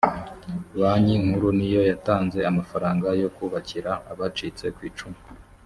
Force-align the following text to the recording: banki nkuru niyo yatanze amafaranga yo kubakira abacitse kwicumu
banki 0.79 1.15
nkuru 1.23 1.47
niyo 1.57 1.81
yatanze 1.91 2.39
amafaranga 2.51 3.07
yo 3.21 3.29
kubakira 3.35 3.91
abacitse 4.11 4.65
kwicumu 4.75 5.19